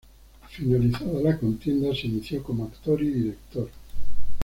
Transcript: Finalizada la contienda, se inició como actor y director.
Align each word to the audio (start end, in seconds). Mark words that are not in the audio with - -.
Finalizada 0.53 1.21
la 1.21 1.37
contienda, 1.37 1.93
se 1.93 2.07
inició 2.07 2.41
como 2.41 2.65
actor 2.65 3.03
y 3.03 3.11
director. 3.11 3.69